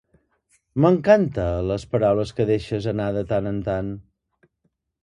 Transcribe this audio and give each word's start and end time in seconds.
M'encanta 0.85 1.45
les 1.73 1.85
paraules 1.93 2.33
que 2.41 2.49
deixes 2.53 2.91
anar 2.95 3.09
de 3.21 3.25
tant 3.35 3.53
en 3.53 3.63
tant. 3.71 3.95